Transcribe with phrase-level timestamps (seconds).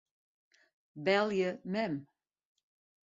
[1.05, 2.01] Belje mem.